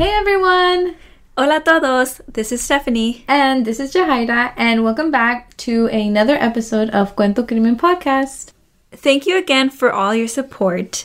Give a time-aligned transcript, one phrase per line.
[0.00, 0.96] Hey everyone!
[1.36, 3.22] Hola todos, this is Stephanie.
[3.28, 8.52] And this is Jahaira, and welcome back to another episode of Cuento Crimen Podcast.
[8.92, 11.04] Thank you again for all your support.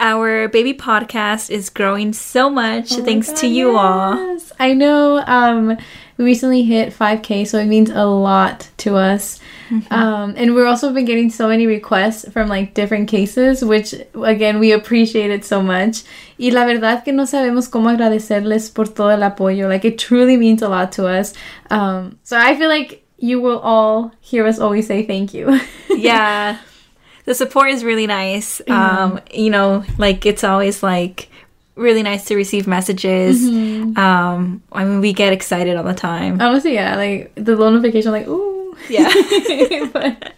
[0.00, 4.38] Our baby podcast is growing so much Oh thanks God, to you all.
[4.58, 5.76] I know um,
[6.16, 9.38] we recently hit 5K, so it means a lot to us.
[9.68, 9.92] Mm-hmm.
[9.92, 14.58] Um, and we're also been getting so many requests from like different cases, which again
[14.58, 16.02] we appreciate it so much.
[16.38, 19.68] Y la verdad que no sabemos cómo agradecerles por todo el apoyo.
[19.68, 21.34] Like it truly means a lot to us.
[21.68, 25.60] Um, so I feel like you will all hear us always say thank you.
[25.90, 26.56] yeah.
[27.30, 28.60] The support is really nice.
[28.66, 31.28] Um, you know, like it's always like
[31.76, 33.40] really nice to receive messages.
[33.40, 33.96] Mm-hmm.
[33.96, 36.40] Um, I mean, we get excited all the time.
[36.40, 39.08] Honestly, yeah, like the little notification, like ooh, Yeah.
[39.92, 40.32] But-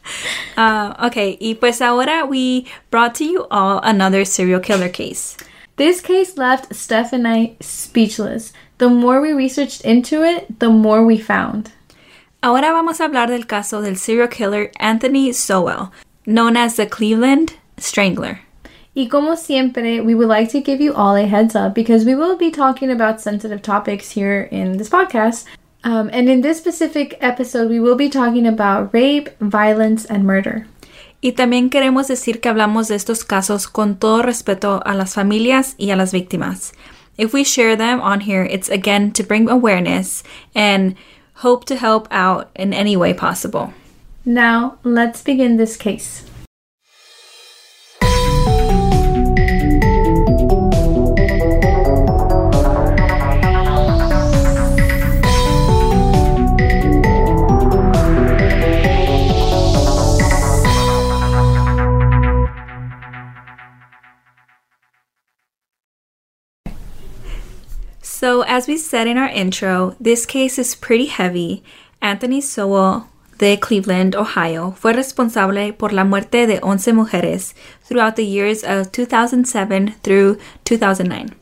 [0.58, 5.38] Uh, okay, y pues ahora we brought to you all another serial killer case.
[5.76, 8.52] This case left Steph and I speechless.
[8.76, 11.72] The more we researched into it, the more we found.
[12.42, 15.90] Ahora vamos a hablar del caso del serial killer Anthony Sowell,
[16.26, 18.40] known as the Cleveland Strangler.
[18.94, 22.14] Y como siempre, we would like to give you all a heads up because we
[22.14, 25.46] will be talking about sensitive topics here in this podcast.
[25.84, 30.66] Um, and in this specific episode, we will be talking about rape, violence, and murder.
[31.22, 35.74] Y también queremos decir que hablamos de estos casos con todo respeto a las familias
[35.78, 36.72] y a las víctimas.
[37.16, 40.22] If we share them on here, it's again to bring awareness
[40.54, 40.96] and
[41.34, 43.72] hope to help out in any way possible.
[44.24, 46.24] Now, let's begin this case.
[68.00, 71.64] So, as we said in our intro, this case is pretty heavy.
[72.00, 73.08] Anthony Sowell
[73.42, 78.92] de Cleveland, Ohio, fue responsable por la muerte de 11 mujeres throughout the years of
[78.92, 81.34] 2007 through 2009.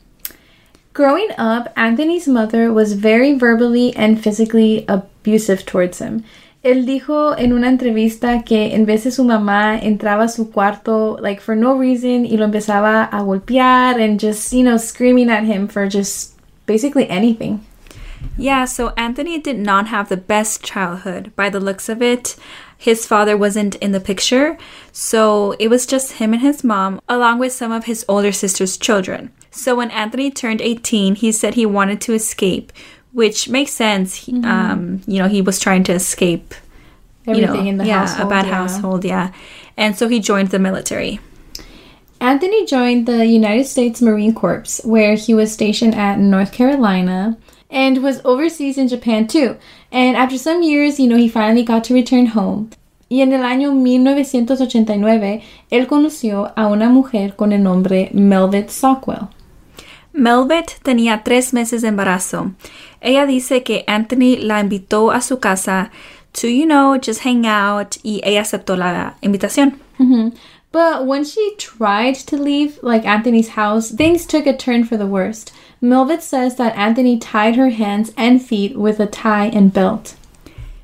[0.93, 6.23] Growing up, Anthony's mother was very verbally and physically abusive towards him.
[6.63, 11.19] Él dijo en una entrevista que en vez de su mamá entraba a su cuarto
[11.21, 15.43] like for no reason y lo empezaba a golpear and just, you know, screaming at
[15.43, 16.33] him for just
[16.65, 17.59] basically anything.
[18.37, 22.35] Yeah, so Anthony did not have the best childhood by the looks of it.
[22.77, 24.57] His father wasn't in the picture,
[24.91, 28.77] so it was just him and his mom, along with some of his older sister's
[28.77, 29.31] children.
[29.51, 32.71] So when Anthony turned 18, he said he wanted to escape,
[33.11, 34.15] which makes sense.
[34.15, 36.53] He- Um, you know, he was trying to escape
[37.27, 38.27] you know, Everything in the yeah, household.
[38.27, 38.53] a bad yeah.
[38.55, 39.31] household, yeah.
[39.77, 41.19] And so he joined the military.
[42.19, 47.37] Anthony joined the United States Marine Corps, where he was stationed at North Carolina
[47.71, 49.57] and was overseas in Japan too.
[49.91, 52.69] And after some years, you know, he finally got to return home.
[53.09, 59.27] Y en el año 1989, él conoció a una mujer con el nombre Melvin Sockwell.
[60.13, 62.51] Melvet tenía tres meses de embarazo.
[63.01, 65.91] Ella dice que Anthony la invitó a su casa
[66.33, 69.79] to, you know, just hang out y ella aceptó la invitación.
[70.71, 75.07] But when she tried to leave, like Anthony's house, things took a turn for the
[75.07, 75.51] worst.
[75.81, 80.15] Melvette says that Anthony tied her hands and feet with a tie and belt.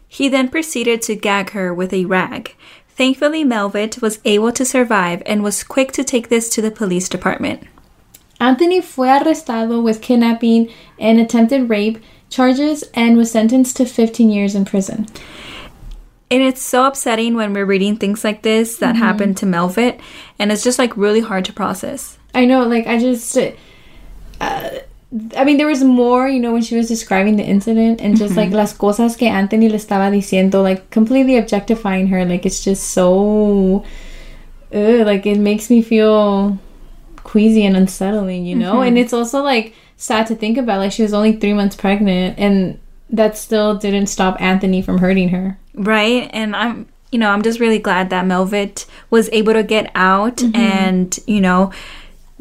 [0.08, 2.56] He then proceeded to gag her with a rag.
[2.90, 7.08] Thankfully, Melvette was able to survive and was quick to take this to the police
[7.08, 7.64] department.
[8.40, 12.00] Anthony fue arrestado with kidnapping and attempted rape
[12.30, 15.08] charges and was sentenced to 15 years in prison.
[16.30, 19.04] And it's so upsetting when we're reading things like this that mm-hmm.
[19.04, 20.00] happened to Melvette,
[20.38, 22.18] and it's just like really hard to process.
[22.36, 23.38] I know, like, I just.
[24.42, 24.70] Uh,
[25.38, 28.36] I mean, there was more, you know, when she was describing the incident and just
[28.36, 28.58] like mm-hmm.
[28.58, 32.26] las cosas que Anthony le estaba diciendo, like completely objectifying her.
[32.26, 33.86] Like, it's just so.
[34.74, 36.60] Ugh, like, it makes me feel
[37.24, 38.76] queasy and unsettling, you know?
[38.76, 38.88] Mm-hmm.
[38.88, 40.80] And it's also like sad to think about.
[40.80, 42.78] Like, she was only three months pregnant and
[43.10, 45.58] that still didn't stop Anthony from hurting her.
[45.78, 46.30] Right.
[46.34, 50.38] And I'm, you know, I'm just really glad that Melvette was able to get out
[50.38, 50.56] mm-hmm.
[50.56, 51.72] and, you know,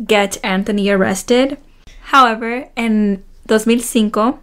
[0.05, 1.59] get Anthony arrested.
[2.01, 4.39] However, in 2005,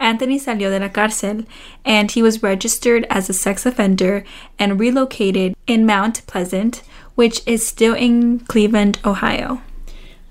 [0.00, 1.46] Anthony salió de la cárcel
[1.84, 4.24] and he was registered as a sex offender
[4.58, 6.82] and relocated in Mount Pleasant,
[7.14, 9.60] which is still in Cleveland, Ohio.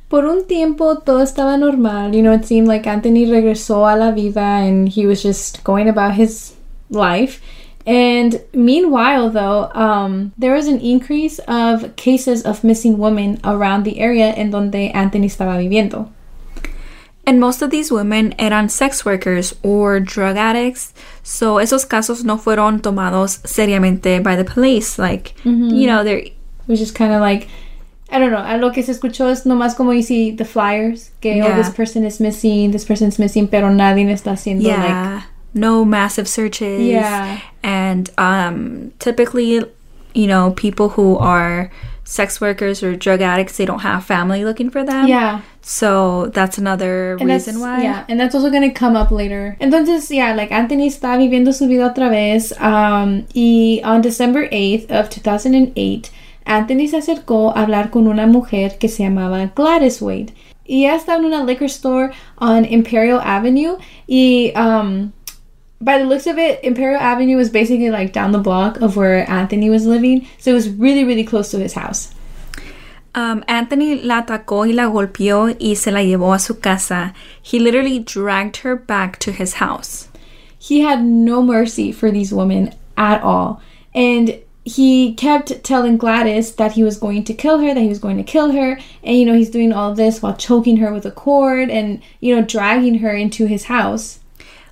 [0.09, 2.13] Por un tiempo todo estaba normal.
[2.13, 5.87] You know, it seemed like Anthony regresó a la vida and he was just going
[5.87, 6.53] about his
[6.89, 7.41] life.
[7.85, 13.99] And meanwhile, though, um, there was an increase of cases of missing women around the
[13.99, 16.09] area in donde Anthony estaba viviendo.
[17.25, 22.37] And most of these women eran sex workers or drug addicts, so esos casos no
[22.37, 24.97] fueron tomados seriamente by the police.
[24.97, 26.23] Like, you know, they're
[26.61, 27.47] It was just kind of like,
[28.09, 28.43] I don't know.
[28.45, 31.69] A lo que se escuchó es nomás como you see the flyers, que oh, this
[31.69, 35.23] person is missing, this person is missing, pero nadie está haciendo like, yeah,
[35.53, 36.81] no massive searches.
[36.81, 37.39] Yeah.
[37.63, 39.63] and um, typically,
[40.13, 41.69] you know, people who are
[42.03, 45.07] sex workers or drug addicts, they don't have family looking for them.
[45.07, 45.41] yeah.
[45.61, 47.83] So that's another And reason that's, why.
[47.83, 49.55] Yeah, and that's also going to come up later.
[49.59, 52.51] And entonces, yeah, like Anthony está viviendo su vida otra vez.
[52.59, 56.09] Um, y on December 8th of 2008,
[56.47, 60.33] Anthony se acercó a hablar con una mujer que se llamaba Gladys Wade.
[60.65, 63.77] Y ella estaba en una liquor store on Imperial Avenue.
[64.07, 65.11] Y um,
[65.81, 69.29] by the looks of it, Imperial Avenue was basically like down the block of where
[69.29, 70.27] Anthony was living.
[70.39, 72.13] So it was really, really close to his house.
[73.13, 77.13] Um, Anthony la atacó y la golpeó y se la llevó a su casa.
[77.41, 80.07] He literally dragged her back to his house.
[80.61, 83.59] he had no mercy for these women at all.
[83.95, 87.97] And he kept telling Gladys that he was going to kill her, that he was
[87.97, 88.77] going to kill her.
[89.03, 92.35] And, you know, he's doing all this while choking her with a cord and, you
[92.35, 94.19] know, dragging her into his house.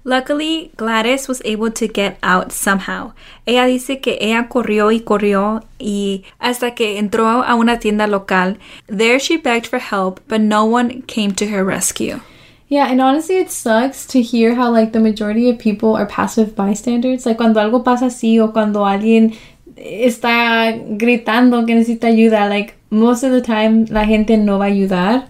[0.03, 3.13] Luckily, Gladys was able to get out somehow.
[3.45, 8.57] Ella dice que ella corrió y corrió y hasta que entró a una tienda local.
[8.87, 12.21] There she begged for help, but no one came to her rescue.
[12.69, 16.55] Yeah, and honestly, it sucks to hear how, like, the majority of people are passive
[16.55, 17.25] bystanders.
[17.25, 19.35] Like, cuando algo pasa así o cuando alguien
[19.75, 24.69] está gritando que necesita ayuda, like, most of the time, la gente no va a
[24.69, 25.29] ayudar.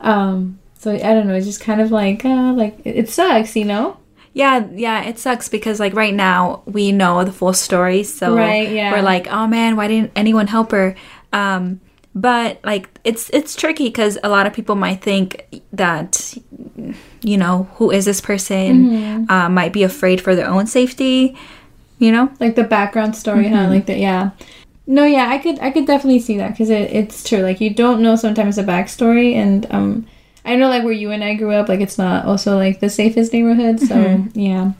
[0.00, 3.54] Um, so, I don't know, it's just kind of like, uh, like, it, it sucks,
[3.54, 3.96] you know?
[4.32, 8.70] Yeah, yeah, it sucks because like right now we know the full story, so Right,
[8.70, 8.92] yeah.
[8.92, 10.94] we're like, oh man, why didn't anyone help her?
[11.32, 11.80] Um,
[12.14, 16.36] but like it's it's tricky because a lot of people might think that
[17.22, 21.36] you know who is this person uh, might be afraid for their own safety,
[21.98, 22.30] you know.
[22.40, 24.30] like the background story huh like that yeah
[24.86, 27.72] no yeah i could i could definitely see that because it, it's true like you
[27.72, 30.04] don't know sometimes the backstory and um
[30.44, 32.88] i know like where you and i grew up like it's not also like the
[32.90, 34.72] safest neighborhood so yeah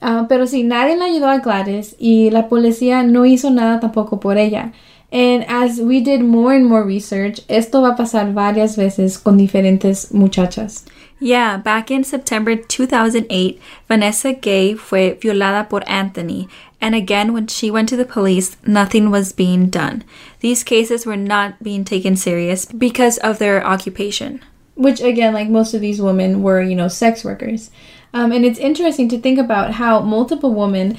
[0.00, 4.20] Ah, pero sí, nadie le ayudó a Gladys y la policía no hizo nada tampoco
[4.20, 4.72] por ella.
[5.10, 9.38] And as we did more and more research, esto va a pasar varias veces con
[9.38, 10.84] diferentes muchachas.
[11.18, 13.58] Yeah, back in September 2008,
[13.88, 16.46] Vanessa Gay fue violada por Anthony,
[16.80, 20.04] and again, when she went to the police, nothing was being done.
[20.40, 24.42] These cases were not being taken serious because of their occupation.
[24.78, 27.70] Which again like most of these women were you know sex workers.
[28.14, 30.96] Um, and it's interesting to think about how multiple women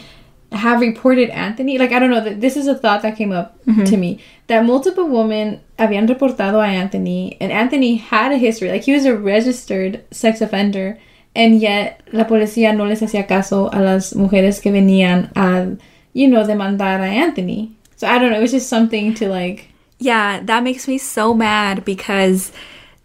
[0.51, 1.77] have reported anthony.
[1.79, 4.65] Like i don't know that this is a thought that came up to me that
[4.65, 8.69] multiple women habían reportado a anthony and anthony had a history.
[8.69, 10.99] Like he was a registered sex offender
[11.35, 15.77] and yet la policía no les hacía caso a las mujeres que venían a
[16.13, 17.75] you know demandar a anthony.
[17.95, 21.33] So i don't know it was just something to like Yeah, that makes me so
[21.33, 22.53] mad because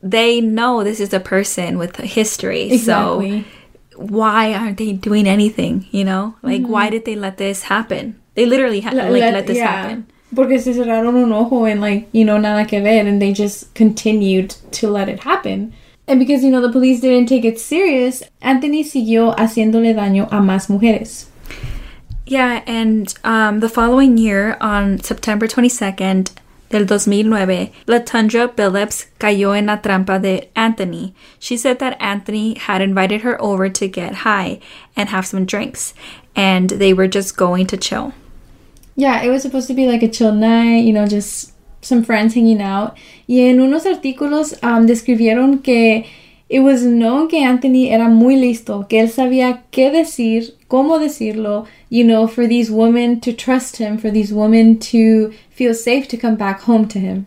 [0.05, 2.71] they know this is a person with a history.
[2.71, 3.41] Exactly.
[3.43, 3.49] So
[3.97, 5.87] why aren't they doing anything?
[5.91, 8.21] You know, like why did they let this happen?
[8.35, 9.83] They literally ha- Le- like let- let this yeah.
[9.83, 10.07] happen.
[10.35, 13.73] Porque se cerraron un ojo and like, you know, nada que ver and they just
[13.75, 15.73] continued to let it happen.
[16.07, 20.41] And because, you know, the police didn't take it serious, Anthony siguió haciéndole daño a
[20.41, 21.27] más mujeres.
[22.27, 26.31] Yeah, and um, the following year, on September 22nd
[26.75, 31.15] del 2009, Latundra Billups cayó en la trampa de Anthony.
[31.39, 34.59] She said that Anthony had invited her over to get high
[34.97, 35.95] and have some drinks,
[36.35, 38.13] and they were just going to chill.
[38.97, 42.35] Yeah, it was supposed to be like a chill night, you know, just some friends
[42.35, 42.97] hanging out.
[43.29, 46.05] Y en unos artículos um, describieron que
[46.49, 51.69] it was known que Anthony era muy listo, que él sabía qué decir, cómo decirlo,
[51.89, 56.17] you know, for these women to trust him, for these women to feel safe to
[56.17, 57.27] come back home to him.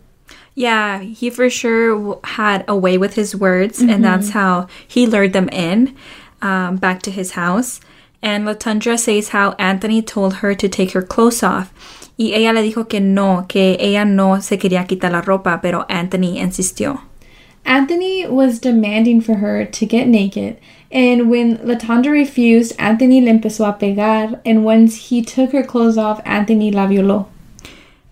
[0.54, 5.32] Yeah, he for sure had a way with his words, and that's how he lured
[5.32, 5.96] them in
[6.42, 7.80] um, back to his house.
[8.20, 11.72] And Latundra says how Anthony told her to take her clothes off.
[12.18, 15.86] Y ella le dijo que no, que ella no se quería quitar la ropa, pero
[15.88, 17.00] Anthony insistió.
[17.64, 20.58] Anthony was demanding for her to get naked,
[20.90, 25.98] and when Latundra refused, Anthony le empezó a pegar, and once he took her clothes
[25.98, 27.26] off, Anthony la violó.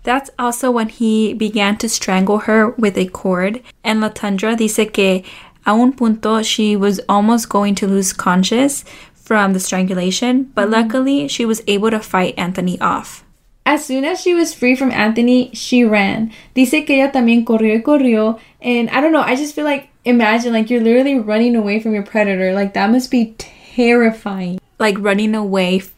[0.03, 3.61] That's also when he began to strangle her with a cord.
[3.83, 5.23] And Latundra dice que
[5.65, 10.73] a un punto she was almost going to lose conscious from the strangulation, but mm-hmm.
[10.73, 13.25] luckily she was able to fight Anthony off.
[13.67, 16.31] As soon as she was free from Anthony, she ran.
[16.55, 18.39] Dice que ella también corrió y corrió.
[18.61, 21.93] And I don't know, I just feel like, imagine, like, you're literally running away from
[21.93, 22.53] your predator.
[22.53, 24.59] Like, that must be terrifying.
[24.79, 25.93] Like running away f-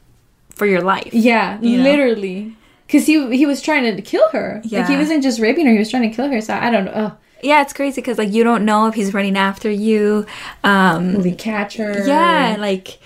[0.50, 1.14] for your life.
[1.14, 1.84] Yeah, You know?
[1.84, 2.56] literally.
[2.88, 4.62] Because he, he was trying to kill her.
[4.72, 6.42] Like, he wasn't just raping her, he was trying to kill her.
[6.42, 6.92] So I don't know.
[6.92, 7.12] Ugh.
[7.44, 10.26] Yeah, it's crazy because like you don't know if he's running after you.
[10.64, 12.06] Um, Will he catch her?
[12.06, 13.00] yeah, like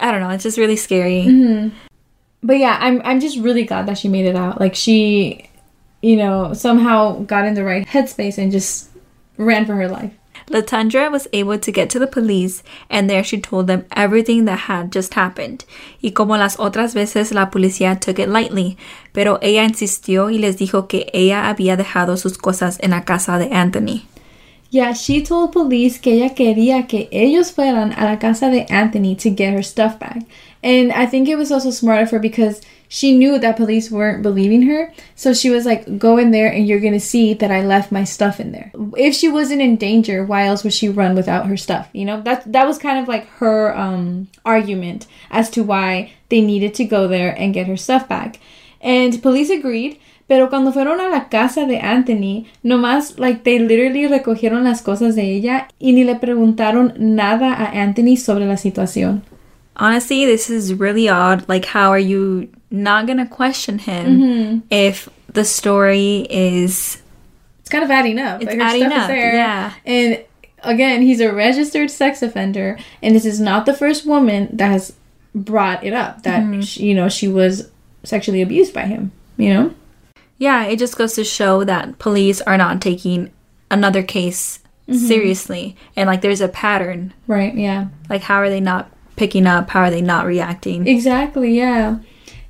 [0.00, 0.30] I don't know.
[0.30, 1.22] It's just really scary.
[1.28, 1.76] Mm-hmm.
[2.42, 4.60] But yeah, I'm I'm just really glad that she made it out.
[4.60, 5.48] Like she,
[6.02, 8.90] you know, somehow got in the right headspace and just
[9.36, 10.12] ran for her life.
[10.50, 14.66] Latundra was able to get to the police, and there she told them everything that
[14.66, 15.64] had just happened.
[16.02, 18.76] Y como las otras veces, la policía took it lightly,
[19.12, 23.38] pero ella insistió y les dijo que ella había dejado sus cosas en la casa
[23.38, 24.02] de Anthony.
[24.70, 29.16] Yeah, she told police que ella quería que ellos fueran a la casa de Anthony
[29.16, 30.22] to get her stuff back.
[30.62, 32.60] And I think it was also smart of her because
[32.92, 34.92] she knew that police weren't believing her.
[35.14, 37.92] So she was like, go in there and you're going to see that I left
[37.92, 38.72] my stuff in there.
[38.96, 41.88] If she wasn't in danger, why else would she run without her stuff?
[41.92, 46.40] You know, that, that was kind of like her um, argument as to why they
[46.40, 48.40] needed to go there and get her stuff back.
[48.80, 50.00] And police agreed.
[50.26, 55.16] Pero cuando fueron a la casa de Anthony, nomás, like, they literally recogieron las cosas
[55.16, 59.24] de ella y ni le preguntaron nada a Anthony sobre la situación.
[59.76, 61.48] Honestly, this is really odd.
[61.48, 67.00] Like, how are you not gonna question him if the story is
[67.60, 68.42] It's kind of adding up.
[68.42, 69.34] It's like, adding up, there.
[69.34, 69.72] yeah.
[69.84, 70.22] And
[70.62, 74.92] again, he's a registered sex offender, and this is not the first woman that has
[75.34, 76.60] brought it up that, Mm-hmm.
[76.62, 77.70] she, you know, she was
[78.02, 79.74] sexually abused by him, you know?
[80.38, 83.30] Yeah, it just goes to show that police are not taking
[83.70, 84.58] another case
[84.90, 85.76] seriously.
[85.94, 87.12] And like there's a pattern.
[87.26, 87.88] Right, yeah.
[88.08, 89.68] Like how are they not picking up?
[89.68, 90.86] How are they not reacting?
[90.86, 91.98] Exactly, yeah.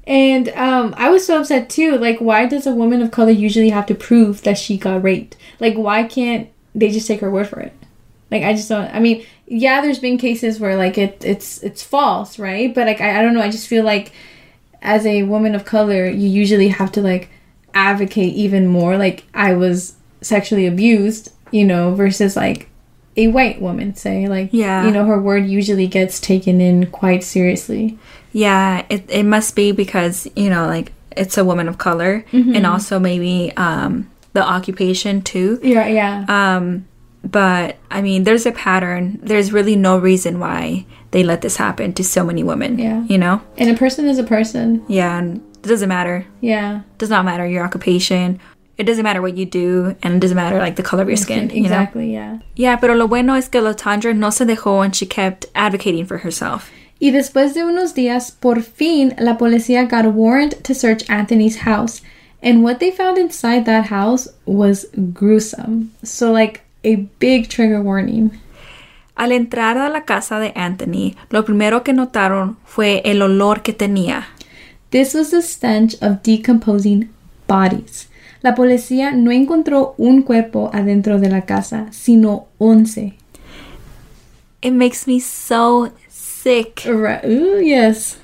[0.05, 1.99] And um, I was so upset too.
[1.99, 5.37] Like, why does a woman of color usually have to prove that she got raped?
[5.59, 7.73] Like, why can't they just take her word for it?
[8.31, 8.89] Like, I just don't.
[8.95, 12.73] I mean, yeah, there's been cases where like it it's it's false, right?
[12.73, 13.43] But like, I, I don't know.
[13.43, 14.13] I just feel like
[14.81, 17.31] as a woman of color, you usually have to like
[17.75, 18.97] advocate even more.
[18.97, 22.70] Like, I was sexually abused, you know, versus like
[23.17, 24.85] a white woman say like Yeah.
[24.87, 27.99] you know her word usually gets taken in quite seriously
[28.33, 32.65] Yeah, it, it must be because, you know, like it's a woman of color and
[32.65, 35.59] also maybe um, the occupation too.
[35.65, 36.25] Yeah, yeah.
[36.29, 36.87] Um,
[37.25, 39.19] but I mean, there's a pattern.
[39.21, 42.79] There's really no reason why they let this happen to so many women.
[42.79, 43.03] Yeah.
[43.03, 43.43] You know?
[43.59, 44.85] and a person is a person.
[44.87, 46.25] Yeah, and it doesn't matter.
[46.41, 46.83] Yeah.
[46.99, 48.39] does not matter your occupation.
[48.81, 51.19] It doesn't matter what you do, and it doesn't matter like the color of your
[51.19, 51.51] skin.
[51.51, 51.67] You know?
[51.67, 52.39] Exactly, yeah.
[52.57, 56.17] Yeah, pero lo bueno es que Latundra no se dejó and she kept advocating for
[56.17, 56.71] herself.
[56.99, 61.59] Y después de unos días, por fin, la policía got a warrant to search Anthony's
[61.67, 62.01] house.
[62.43, 65.91] And what they found inside that house was gruesome.
[66.03, 68.31] So, like, a big trigger warning.
[69.15, 73.75] Al entrar a la casa de Anthony, lo primero que notaron fue el olor que
[73.75, 74.25] tenía.
[74.91, 77.11] This was the stench of decomposing
[77.47, 78.07] bodies.
[78.43, 83.15] La policía no encontró un cuerpo adentro de la casa, sino once.
[84.63, 86.83] It makes me so sick.
[86.87, 87.25] Right.
[87.25, 88.19] Ooh, yes.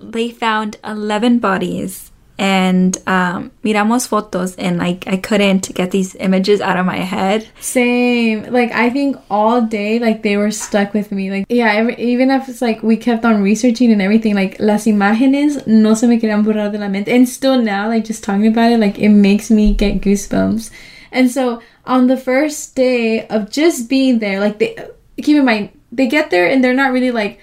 [0.00, 6.60] They found 11 bodies and um, miramos fotos and like I couldn't get these images
[6.60, 7.48] out of my head.
[7.60, 8.44] Same.
[8.52, 11.30] Like I think all day, like they were stuck with me.
[11.30, 14.86] Like yeah, every, even if it's like we kept on researching and everything, like las
[14.86, 17.08] imágenes no se me querían borrar de la mente.
[17.08, 20.70] And still now, like just talking about it, like it makes me get goosebumps.
[21.10, 24.76] And so on the first day of just being there, like they
[25.20, 27.40] keep in mind they get there and they're not really like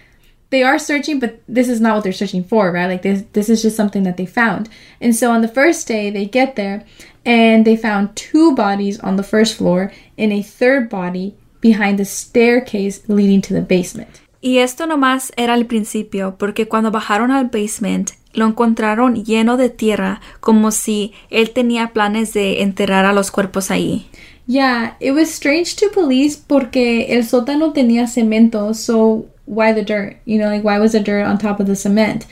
[0.56, 2.88] they are searching, but this is not what they're searching for, right?
[2.88, 4.70] Like this this is just something that they found.
[5.02, 6.86] And so on the first day they get there
[7.26, 12.06] and they found two bodies on the first floor and a third body behind the
[12.06, 14.22] staircase leading to the basement.
[14.42, 19.70] Y esto nomás era el principio, porque cuando bajaron al basement, lo encontraron lleno de
[19.70, 24.08] tierra, como si él tenía planes de enterrar a los cuerpos ahí.
[24.48, 30.18] Yeah, it was strange to police porque el sótano tenía cemento, so why the dirt?
[30.26, 32.26] You know, like why was the dirt on top of the cement?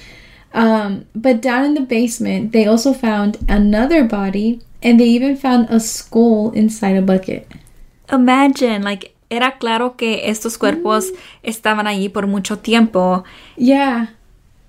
[0.53, 5.67] Um, but down in the basement, they also found another body and they even found
[5.69, 7.47] a skull inside a bucket.
[8.11, 11.11] Imagine, like, era claro que estos cuerpos
[11.43, 13.23] estaban allí por mucho tiempo.
[13.57, 14.09] Yeah.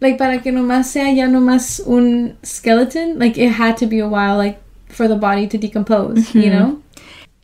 [0.01, 4.09] Like para que nomás sea ya nomás un skeleton, like it had to be a
[4.09, 4.59] while like
[4.89, 6.81] for the body to decompose, you know?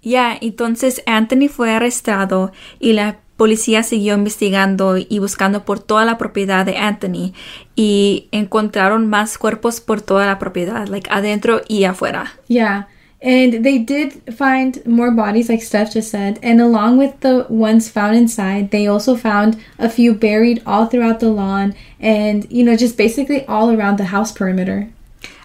[0.03, 6.19] Yeah, entonces Anthony fue arrestado y la policía siguió investigando y buscando por toda la
[6.19, 7.33] propiedad de Anthony
[7.75, 12.35] y encontraron más cuerpos por toda la propiedad, like adentro y afuera.
[12.49, 12.89] Yeah.
[13.23, 16.39] And they did find more bodies, like Steph just said.
[16.43, 21.21] And along with the ones found inside, they also found a few buried all throughout
[21.21, 24.91] the lawn and, you know, just basically all around the house perimeter.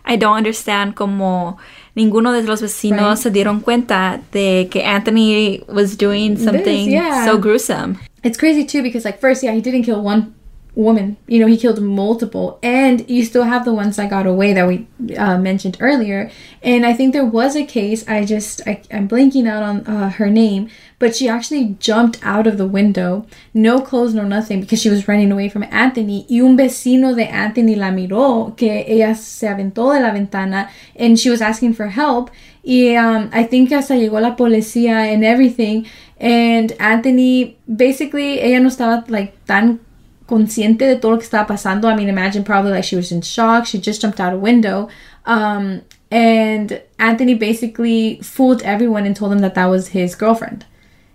[0.03, 1.55] I don't understand como
[1.95, 3.17] ninguno de los vecinos Right.
[3.23, 7.25] se dieron cuenta de que Anthony was doing something yeah.
[7.25, 7.95] so gruesome.
[8.23, 10.33] It's crazy too because, like, first, yeah, he didn't kill one
[10.75, 11.17] woman.
[11.27, 14.67] You know, he killed multiple, and you still have the ones that got away that
[14.67, 16.29] we uh, mentioned earlier.
[16.61, 18.07] And I think there was a case.
[18.07, 22.47] I just I, I'm blanking out on uh, her name, but she actually jumped out
[22.47, 26.25] of the window, no clothes, no nothing, because she was running away from Anthony.
[26.29, 31.19] Y un vecino de Anthony la miró que ella se aventó de la ventana, and
[31.19, 32.29] she was asking for help.
[32.63, 35.85] Y um, I think hasta llegó la policía and everything.
[36.19, 39.79] And Anthony, basically, ella no estaba like tan
[40.27, 41.85] consciente de todo lo que estaba pasando.
[41.85, 43.65] I mean, imagine probably like she was in shock.
[43.65, 44.89] She just jumped out a window.
[45.25, 50.65] Um, and Anthony basically fooled everyone and told them that that was his girlfriend.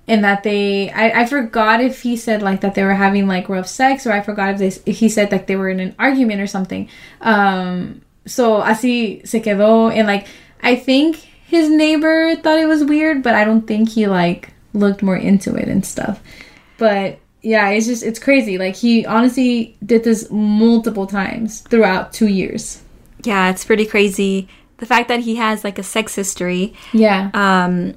[0.06, 3.48] And that they, I, I forgot if he said like that they were having like
[3.48, 5.94] rough sex, or I forgot if, they, if he said like they were in an
[5.98, 6.88] argument or something.
[7.20, 9.92] Um, so así se quedó.
[9.94, 10.26] And like,
[10.62, 15.02] I think his neighbor thought it was weird, but I don't think he like looked
[15.02, 16.20] more into it and stuff.
[16.76, 18.58] But yeah, it's just it's crazy.
[18.58, 22.82] Like he honestly did this multiple times throughout two years.
[23.22, 24.48] Yeah, it's pretty crazy.
[24.78, 26.74] The fact that he has like a sex history.
[26.92, 27.30] Yeah.
[27.34, 27.94] Um,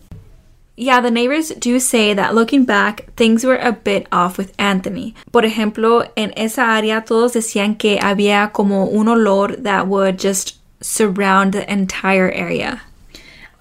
[0.76, 5.14] yeah, the neighbors do say that looking back, things were a bit off with Anthony.
[5.32, 10.58] Por ejemplo, en esa área todos decían que había como un olor that would just
[10.82, 12.82] surround the entire area.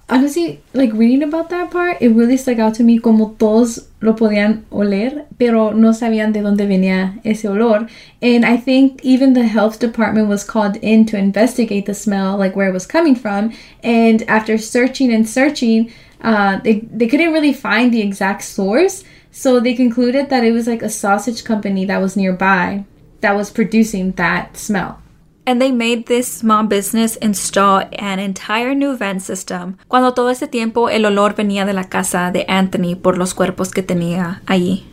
[0.09, 4.13] Honestly, like reading about that part, it really stuck out to me como todos lo
[4.13, 7.89] podían oler, pero no sabían de dónde venía ese olor.
[8.21, 12.55] And I think even the health department was called in to investigate the smell, like
[12.55, 13.53] where it was coming from.
[13.81, 15.91] And after searching and searching,
[16.21, 19.05] uh, they, they couldn't really find the exact source.
[19.31, 22.83] So they concluded that it was like a sausage company that was nearby
[23.21, 25.02] that was producing that smell.
[25.45, 29.77] And they made this small business install an entire new vent system.
[29.89, 33.71] Cuando todo ese tiempo el olor venía de la casa de Anthony por los cuerpos
[33.73, 34.85] que tenía allí.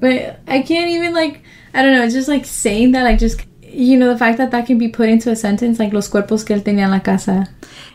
[0.00, 2.02] But I can't even like I don't know.
[2.04, 4.88] It's just like saying that like just you know the fact that that can be
[4.88, 7.48] put into a sentence like los cuerpos que él tenía en la casa.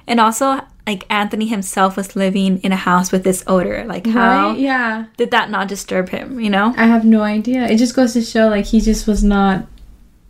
[0.08, 3.84] And also, like Anthony himself was living in a house with this odor.
[3.86, 4.60] Like, how Right?
[4.60, 5.06] Yeah.
[5.18, 6.40] did that not disturb him?
[6.40, 6.74] You know?
[6.78, 7.68] I have no idea.
[7.68, 9.66] It just goes to show like he just was not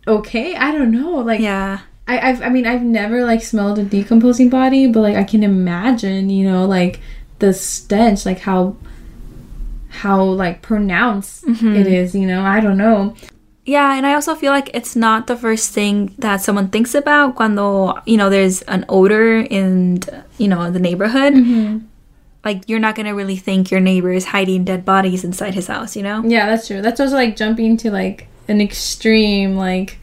[0.08, 0.56] okay.
[0.56, 1.18] I don't know.
[1.18, 1.80] Like Yeah.
[2.08, 5.44] I I've, I mean I've never like smelled a decomposing body, but like I can
[5.44, 7.02] imagine you know like
[7.40, 8.76] the stench like how
[9.90, 11.76] how like pronounced mm-hmm.
[11.76, 12.16] it is.
[12.16, 13.16] You know I don't know.
[13.68, 17.36] Yeah, and I also feel like it's not the first thing that someone thinks about
[17.36, 20.00] cuando, you know, there's an odor in,
[20.38, 21.34] you know, the neighborhood.
[21.34, 21.80] Mm-hmm.
[22.46, 25.68] Like, you're not going to really think your neighbor is hiding dead bodies inside his
[25.68, 26.24] house, you know?
[26.24, 26.82] Yeah, that's true.
[26.82, 29.98] That's also like jumping to like an extreme like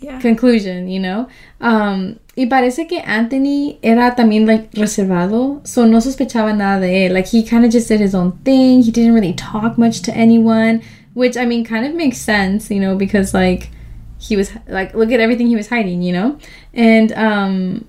[0.00, 0.18] Yeah.
[0.20, 1.28] conclusion, you know.
[1.60, 7.12] Um, y parece que Anthony era también like reservado, so no sospechaba nada de él.
[7.14, 8.82] Like he kind of just did his own thing.
[8.82, 10.82] He didn't really talk much to anyone,
[11.14, 13.70] which I mean kind of makes sense, you know, because like
[14.18, 16.38] he was like look at everything he was hiding, you know.
[16.74, 17.84] And um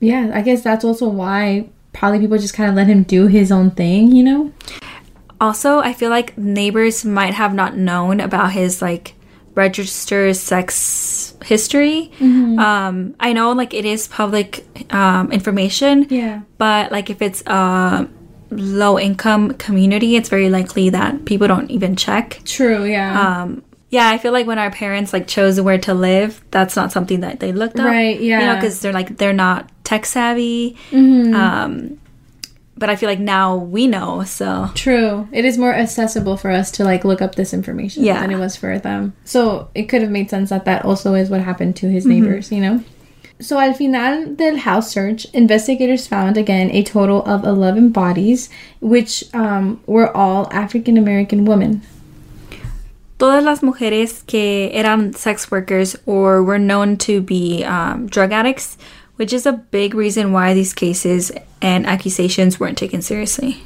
[0.00, 3.50] yeah, I guess that's also why probably people just kind of let him do his
[3.50, 4.52] own thing, you know.
[5.40, 9.14] Also, I feel like neighbors might have not known about his like
[9.54, 12.10] registered sex history.
[12.20, 16.42] Um, I know like it is public um, information, Yeah.
[16.58, 18.08] but like if it's a
[18.50, 22.40] low income community, it's very likely that people don't even check.
[22.44, 23.42] True, yeah.
[23.42, 26.92] Um, yeah, I feel like when our parents like chose where to live, that's not
[26.92, 28.54] something that they looked up, Right, You know, yeah.
[28.56, 30.76] because they're like they're not tech savvy.
[30.90, 31.34] Mm-hmm.
[31.34, 31.98] Um,
[32.78, 35.28] but I feel like now we know, so True.
[35.32, 38.20] It is more accessible for us to like look up this information Yeah.
[38.20, 39.14] than it was for them.
[39.24, 42.52] So it could have made sense that that also is what happened to his neighbors,
[42.52, 42.82] you know?
[43.40, 48.48] So al final del house search, investigators found again a total of 11 bodies,
[48.80, 51.82] which um, were all African American women.
[53.18, 58.78] todas las mujeres que eran sex workers or were known to be um, drug addicts,
[59.18, 63.62] which is a big reason why these cases and accusations weren't taken seriously.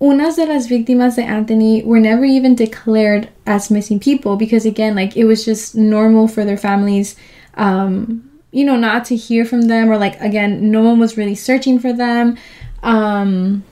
[0.00, 4.96] Unas de las víctimas de Anthony were never even declared as missing people because, again,
[4.96, 7.14] like it was just normal for their families,
[7.54, 11.34] um, you know, not to hear from them or like, again, no one was really
[11.34, 12.36] searching for them.
[12.82, 13.62] Um,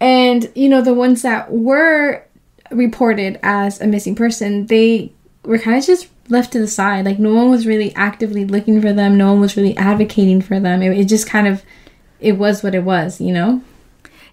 [0.00, 2.24] And, you know, the ones that were
[2.70, 5.12] reported as a missing person, they
[5.44, 7.04] were kind of just left to the side.
[7.04, 10.60] Like, no one was really actively looking for them, no one was really advocating for
[10.60, 10.82] them.
[10.82, 11.62] It, it just kind of,
[12.20, 13.62] it was what it was, you know?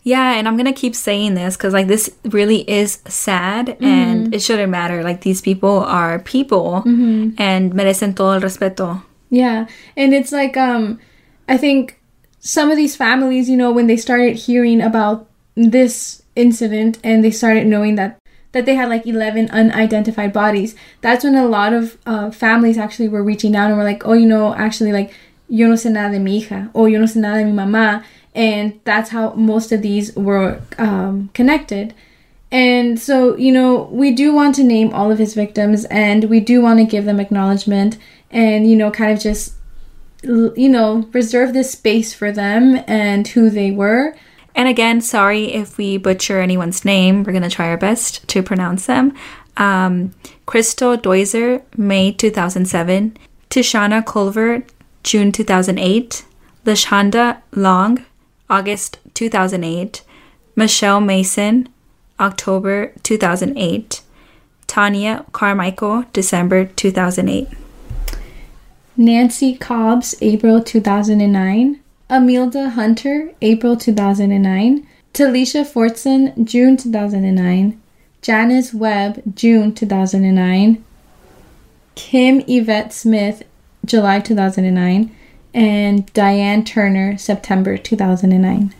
[0.08, 4.42] Yeah, and I'm gonna keep saying this because like this really is sad, and it
[4.42, 5.04] shouldn't matter.
[5.04, 9.04] Like these people are people and merecen todo el respeto.
[9.30, 9.68] Yeah.
[9.98, 11.02] And it's like um
[11.50, 12.00] I think
[12.40, 17.32] some of these families, you know, when they started hearing about this incident and they
[17.32, 18.18] started knowing that
[18.52, 23.08] that they had like 11 unidentified bodies, that's when a lot of uh, families actually
[23.08, 25.14] were reaching out and were like, "Oh, you know, actually like
[25.50, 28.04] yo no sé nada de mi hija," or "Yo no sé nada de mi mamá."
[28.34, 31.96] And that's how most of these were um, connected.
[32.52, 36.40] And so, you know, we do want to name all of his victims and we
[36.40, 37.98] do want to give them acknowledgement
[38.32, 39.56] and, you know, kind of just,
[40.24, 44.16] you know, reserve this space for them and who they were.
[44.58, 47.24] And again, sorry if we butcher anyone's name.
[47.24, 49.14] We're gonna try our best to pronounce them.
[49.56, 50.16] Um,
[50.48, 53.16] Crystal Dozier, May 2007.
[53.52, 54.64] Tishana Culver,
[55.04, 56.26] June 2008.
[56.66, 58.04] Leshanda Long,
[58.50, 60.02] August 2008.
[60.56, 61.70] Michelle Mason,
[62.20, 64.02] October 2008.
[64.68, 67.48] Tonia Carmichael, December 2008.
[68.98, 71.80] Nancy Cobbs, April 2009.
[72.10, 74.88] Amelda Hunter, April 2009.
[75.14, 77.82] Telacia Fortson, June 2009.
[78.22, 80.84] Janice Webb, June 2009.
[81.96, 83.44] Kim Yvette Smith,
[83.84, 85.14] July 2009.
[85.54, 88.74] And Diane Turner, September 2009.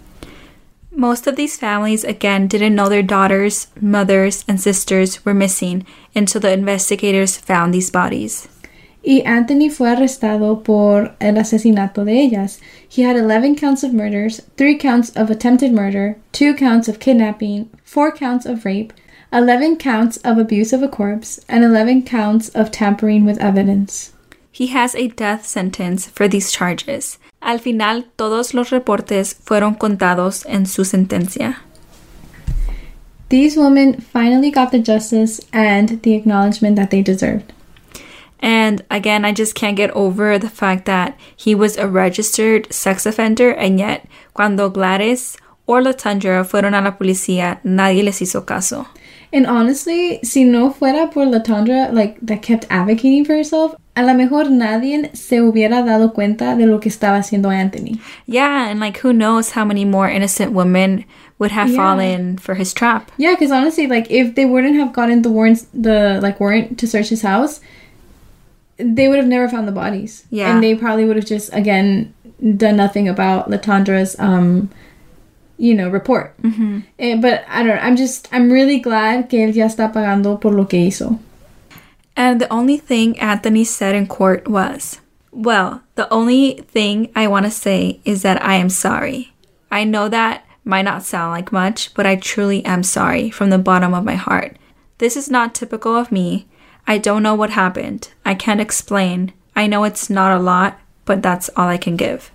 [0.92, 5.86] Most of these families, again, didn't know their daughters, mothers, and sisters were missing
[6.16, 8.48] until the investigators found these bodies.
[9.08, 12.60] Y Anthony fue arrestado por el asesinato de ellas.
[12.90, 17.70] He had 11 counts of murders, 3 counts of attempted murder, 2 counts of kidnapping,
[17.86, 18.92] 4 counts of rape,
[19.32, 24.12] 11 counts of abuse of a corpse, and 11 counts of tampering with evidence.
[24.52, 27.18] He has a death sentence for these charges.
[27.42, 31.60] Al final, todos los reportes fueron contados en su sentencia.
[33.30, 37.54] These women finally got the justice and the acknowledgement that they deserved.
[38.40, 43.06] And again, I just can't get over the fact that he was a registered sex
[43.06, 48.88] offender, and yet, cuando Gladys or Latundra fueron a la policía, nadie les hizo caso.
[49.34, 54.14] And honestly, si no fuera por Latundra, like, that kept advocating for herself, a lo
[54.14, 58.00] mejor nadie se hubiera dado cuenta de lo que estaba haciendo Anthony.
[58.26, 61.04] Yeah, and like, who knows how many more innocent women
[61.40, 61.76] would have Yeah.
[61.78, 63.12] fallen for his trap.
[63.18, 66.88] Yeah, because honestly, like if they wouldn't have gotten the warrants, the like warrant to
[66.88, 67.60] search his house,
[68.78, 70.26] they would have never found the bodies.
[70.30, 70.54] Yeah.
[70.54, 72.14] and they probably would have just again
[72.56, 74.70] done nothing about Latundra's um,
[75.58, 76.40] you know, report.
[76.42, 77.22] Mm-hmm.
[77.22, 77.82] but I don't know.
[77.82, 81.20] I'm just I'm really glad que él ya está pagando por lo que hizo.
[82.16, 85.00] And the only thing Anthony said in court was,
[85.32, 89.34] Well, the only thing I want to say is that I am sorry.
[89.72, 93.60] I know that might not sound like much, but I truly am sorry from the
[93.60, 94.58] bottom of my heart.
[94.98, 96.48] This is not typical of me.
[96.88, 98.08] I don't know what happened.
[98.26, 99.34] I can't explain.
[99.56, 102.32] I know it's not a lot, but that's all I can give.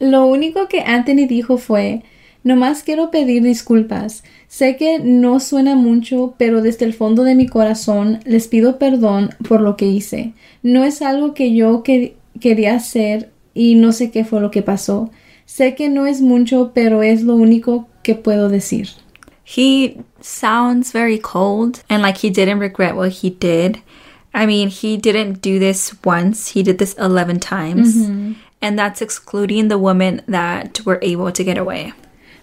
[0.00, 2.02] Lo único que Anthony dijo fue,
[2.44, 4.22] nomás quiero pedir disculpas.
[4.46, 9.30] Sé que no suena mucho, pero desde el fondo de mi corazón les pido perdón
[9.48, 10.34] por lo que hice.
[10.62, 14.62] No es algo que yo que- quería hacer y no sé qué fue lo que
[14.62, 15.10] pasó.
[15.44, 18.88] Sé que no es mucho, pero es lo único que puedo decir.
[19.54, 23.80] He sounds very cold and like he didn't regret what he did.
[24.34, 27.96] I mean, he didn't do this once, he did this 11 times.
[28.60, 31.92] And that's excluding the women that were able to get away.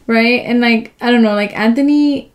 [0.08, 0.42] right?
[0.50, 2.32] And like I don't know, like Anthony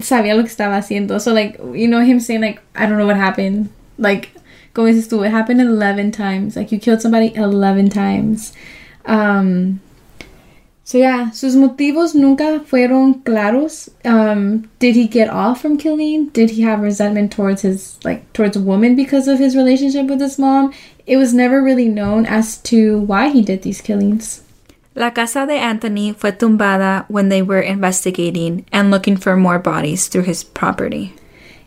[0.00, 1.20] sabía lo que estaba haciendo.
[1.20, 3.68] So like you know him saying like I don't know what happened.
[3.98, 4.30] Like
[4.72, 6.56] going to school, it happened eleven times.
[6.56, 8.52] Like you killed somebody eleven times.
[9.04, 9.80] Um
[10.90, 13.90] so yeah, sus motivos nunca fueron claros.
[14.04, 16.30] Um, did he get off from killing?
[16.30, 20.20] Did he have resentment towards his like towards a woman because of his relationship with
[20.20, 20.74] his mom?
[21.06, 24.42] It was never really known as to why he did these killings.
[24.96, 30.08] La casa de Anthony fue tumbada when they were investigating and looking for more bodies
[30.08, 31.14] through his property.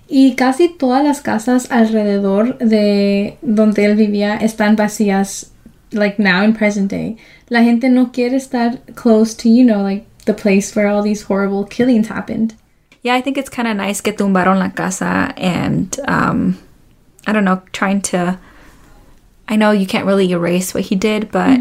[0.09, 5.52] Y casi todas las casas alrededor de donde él vivía están vacías,
[5.93, 7.17] like now in present day.
[7.49, 11.23] La gente no quiere estar close to, you know, like the place where all these
[11.23, 12.55] horrible killings happened.
[13.01, 16.57] Yeah, I think it's kind of nice que tumbaron la casa and, um,
[17.27, 18.39] I don't know, trying to.
[19.47, 21.59] I know you can't really erase what he did, but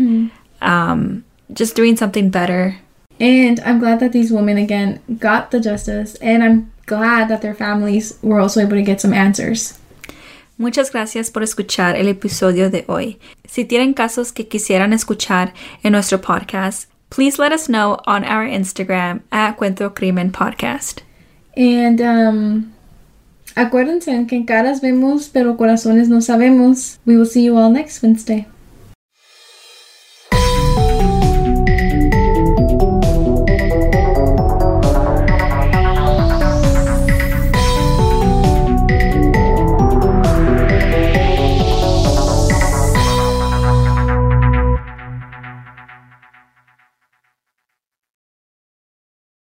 [0.61, 2.77] um, just doing something better.
[3.19, 7.55] And I'm glad that these women again got the justice, and I'm glad that their
[7.55, 9.79] families were also able to get some answers.
[10.63, 13.19] Muchas gracias por escuchar el episodio de hoy.
[13.49, 18.47] Si tienen casos que quisieran escuchar en nuestro podcast, please let us know on our
[18.47, 21.01] Instagram at Cuento Crimen Podcast.
[21.57, 22.73] And um,
[23.57, 27.01] acuérdense que caras vemos, pero corazones no sabemos.
[27.07, 28.47] We will see you all next Wednesday.